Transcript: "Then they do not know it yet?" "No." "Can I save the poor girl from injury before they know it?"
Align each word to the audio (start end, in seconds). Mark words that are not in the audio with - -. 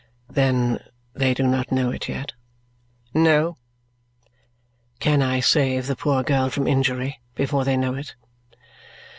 "Then 0.31 0.79
they 1.13 1.35
do 1.35 1.43
not 1.43 1.71
know 1.71 1.91
it 1.91 2.09
yet?" 2.09 2.33
"No." 3.13 3.57
"Can 4.99 5.21
I 5.21 5.41
save 5.41 5.85
the 5.85 5.95
poor 5.95 6.23
girl 6.23 6.49
from 6.49 6.65
injury 6.65 7.19
before 7.35 7.63
they 7.65 7.77
know 7.77 7.93
it?" 7.93 8.15